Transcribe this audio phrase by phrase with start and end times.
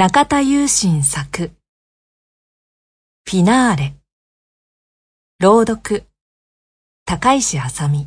[0.00, 1.50] 中田雄心作
[3.24, 3.94] フィナーレ
[5.40, 6.04] 朗読
[7.04, 8.06] 高石あさみ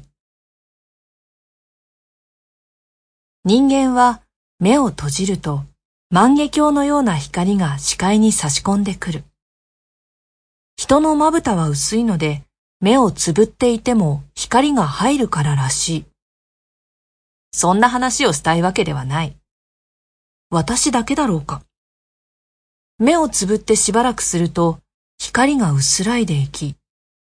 [3.43, 4.21] 人間は
[4.61, 5.63] 目を閉じると
[6.09, 9.23] 万華鏡のような光が視界に差し込んでくる。
[10.77, 12.43] 人のまぶたは薄いので
[12.79, 16.05] 目をつぶっていても光が入るかららしい。
[17.51, 19.35] そんな話をしたいわけではない。
[20.51, 21.61] 私だけだろうか。
[23.01, 24.77] 目をつぶってしばらくすると
[25.17, 26.75] 光が薄らいでいき、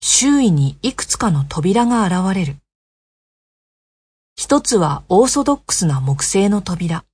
[0.01, 2.57] 周囲にいくつかの扉が現れる。
[4.35, 7.05] 一つはオーソドックスな木製の扉。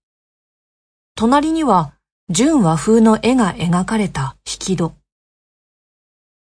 [1.14, 1.94] 隣には
[2.32, 4.94] 純和風の絵が描かれた引き戸。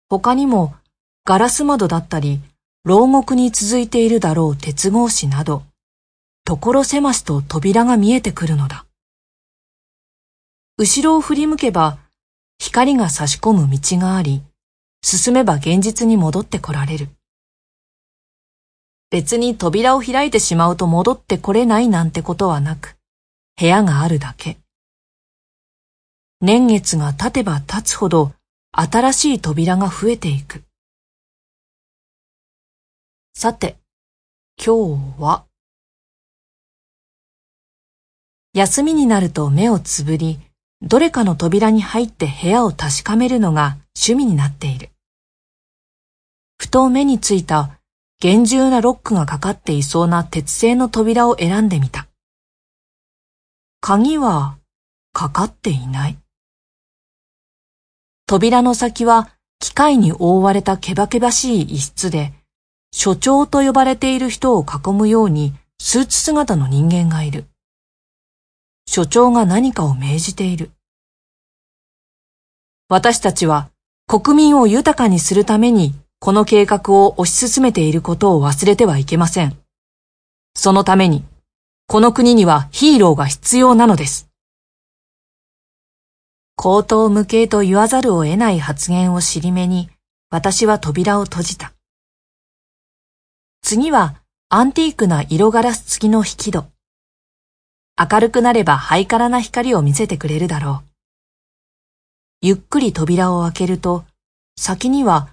[0.09, 0.73] 他にも
[1.23, 2.39] ガラス窓だったり、
[2.83, 5.61] 牢獄に続いているだろう鉄格子など、
[6.45, 8.87] 所狭しと扉が見えてくるのだ。
[10.81, 11.99] 後ろを振り向けば、
[12.57, 14.41] 光が差し込む道があり、
[15.03, 17.09] 進めば現実に戻ってこられる。
[19.11, 22.97] 別に扉を開いてしまうと戻ってこれないなんてことはなく、
[23.59, 24.57] 部屋があるだけ。
[26.41, 28.33] 年月が経てば経つほど
[28.71, 30.63] 新しい扉が増えていく。
[33.35, 33.77] さて、
[34.57, 35.45] 今日は、
[38.55, 40.39] 休みになると目をつぶり、
[40.81, 44.89] どれかの扉に入って部屋を確かめるのが趣味になっている。
[46.57, 47.79] ふと目についた
[48.19, 52.07] 厳重なロックがかかっていそうな鉄製の扉を選んでみた。
[53.79, 54.57] 鍵は
[55.13, 56.17] かかっていない。
[58.27, 62.33] 扉の先は機械に覆われたけばけばしい一室で、
[62.91, 67.45] 所長と呼ばれている人を囲むようにスーツ姿の人間がいる。
[68.93, 70.71] 所長が何かを命じている。
[72.89, 73.69] 私たちは
[74.05, 79.57] 国民を豊かにするためにこの計画を推し進めていることを忘れてはいけません。
[80.55, 81.23] そのために、
[81.87, 84.27] この国にはヒーローが必要なのです。
[86.57, 89.89] 口頭無形と言わざるを得ない発言を尻目に、
[90.29, 91.71] 私は扉を閉じた。
[93.61, 96.70] 次は、アンティークな色ガラス付きの引き戸。
[98.01, 100.89] 明るくなればハイカラな光を見せてくれるだろう。
[102.41, 104.05] ゆっくり扉を開けると、
[104.57, 105.29] 先には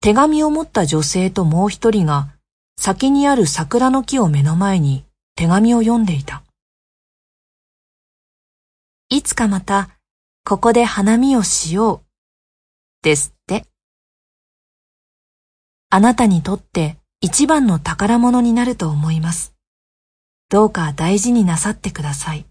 [0.00, 2.28] 手紙を持った女性ともう一人が
[2.76, 5.04] 先にある桜の木を目の前に
[5.36, 6.42] 手紙を読んでいた。
[9.10, 9.88] いつかまた
[10.44, 13.04] ここで花見をしよう。
[13.04, 13.64] ですって。
[15.88, 19.57] あなたにとって一番の宝物になると思います。
[20.50, 22.46] どうか大事になさってください。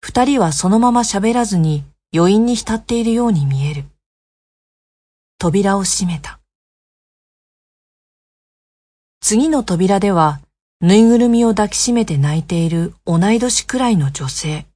[0.00, 3.84] 二人はそのまま喋らずに余韻に浸っているように見える。
[5.38, 6.40] 扉を閉めた。
[9.20, 10.40] 次の扉では、
[10.80, 14.66] ぬいぐるみを抱きしめて泣いている同い年くらいの女性。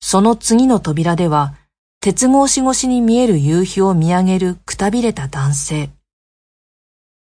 [0.00, 1.54] その次の扉では、
[2.00, 5.90] 鉄格子越しに見える夕日を見上げるくたびれた男性。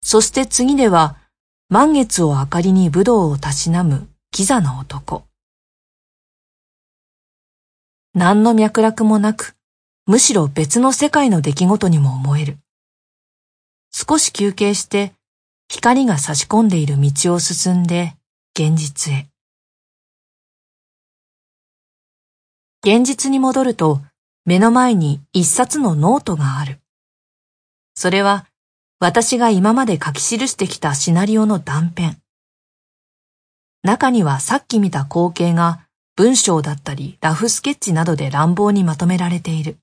[0.02, 1.16] そして次では、
[1.68, 5.24] 満月を明かりに武道をたしなむキザな男。
[8.14, 9.56] 何の脈絡もなく、
[10.06, 12.58] むしろ別の世界の出来事にも思える。
[13.90, 15.12] 少し休憩して、
[15.68, 18.14] 光が差し込んでいる道を進んで、
[18.54, 19.28] 現実へ。
[22.84, 24.02] 現実に戻ると、
[24.44, 26.80] 目の前に一冊のノートがある。
[27.94, 28.46] それは、
[29.02, 32.18] 私が今まで書き記してきたシナリオの断片。
[33.82, 39.78] 中にはさっき見た光景が文章だったりラフスケッチなどで乱暴にまとめられている。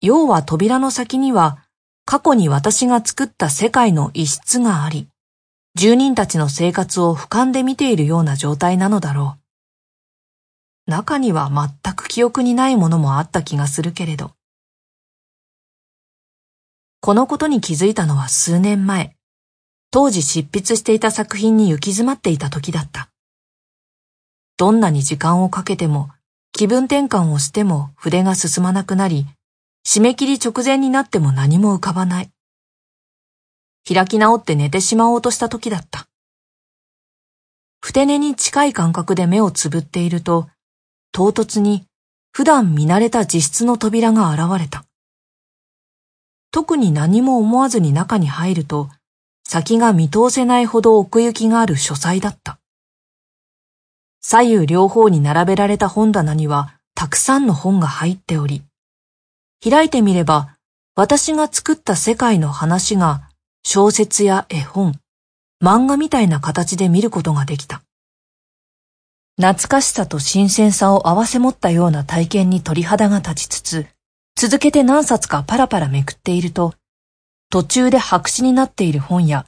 [0.00, 1.58] 要は扉の先には
[2.04, 5.08] 過去に私が作った世界の一室があり、
[5.74, 9.38] 住人たちの生活を俯瞰で見ているような状態なのだろ
[10.86, 10.88] う。
[10.88, 14.30] 中には全く記憶にないものもあった気がするけれど。
[17.04, 19.14] このことに気づいたのは数年前、
[19.90, 23.10] 当時執筆していた作品に行き詰まっていた時だった。
[24.56, 26.08] どんなに時間をかけても、
[26.52, 29.26] 気分転換をしても筆が進まなくなり、
[29.86, 32.30] 締め切り直前になっても何も浮かばない。
[33.86, 36.06] 開き直って寝てしまおうとした時だった。
[37.82, 40.48] ふて寝に近い感覚で目をつぶっていると、
[41.12, 41.84] 唐突に
[42.32, 44.86] 普段見慣れた自室の扉が現れた。
[46.54, 48.88] 特に何も思わずに中に入ると、
[49.42, 52.60] 先が見通せないほど奥行きがある書斎だった。
[54.20, 58.62] 左右両方に並べられた本棚にはたくさんの本が入っており、
[59.68, 60.56] 開いてみれば
[60.94, 63.28] 私が作った世界の話が
[63.64, 64.94] 小説や絵本、
[65.60, 67.82] 漫画みたいな形で見ることができた。
[69.38, 73.86] 懐かしさと新鮮さを合わせ持ったような体験に鳥肌が立ちつつ、
[74.46, 76.74] 続けて何冊かパラパラめくっていると、
[77.48, 79.46] 途中で白紙になっている本や、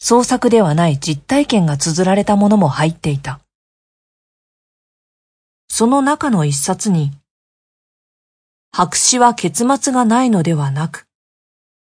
[0.00, 3.38] 創作ではない実体験が綴られたものも入っていた。
[5.68, 7.12] その中の一冊に、
[8.72, 11.06] 白紙は結末がないのではなく、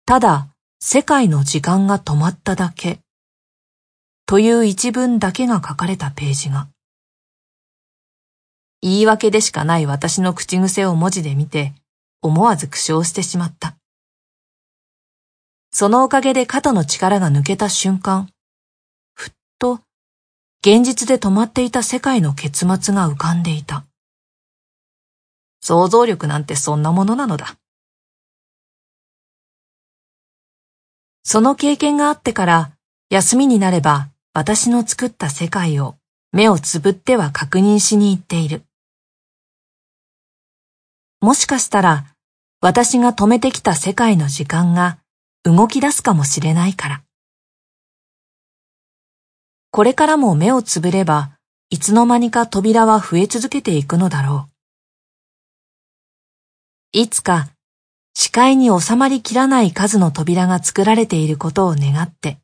[0.04, 0.48] ただ
[0.80, 2.98] 世界の時間が止まっただけ、
[4.26, 6.66] という一文だけが書かれたページが。
[8.82, 11.72] 言い訳でしかない私の口癖を文字で見て、
[12.22, 13.76] 思わず苦笑してしまった。
[15.70, 18.28] そのおかげで肩の力が抜けた瞬間、
[19.14, 19.80] ふっと
[20.60, 23.84] 現実で止まっていた世界の結末が浮かんでいた。
[25.60, 27.56] 想像力なんてそんなものなのだ。
[31.22, 32.72] その経験があってから
[33.10, 35.96] 休みになれば私の作った世界を
[36.32, 38.62] 目をつぶっては確認しに行っている。
[41.20, 42.04] もしかしたら
[42.60, 44.98] 私が止めてきた世界の時間が
[45.44, 47.02] 動き出すかもしれないから。
[49.70, 51.32] これからも目をつぶれば、
[51.70, 54.48] いつの間にか扉は増え続けていくのだろ
[56.94, 56.98] う。
[57.00, 57.48] いつか
[58.14, 62.38] 視界に収まりきらない数の扉が作られていることを願って、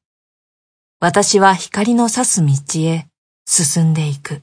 [1.00, 3.06] 私は光の差す道へ
[3.46, 4.42] 進んでいく。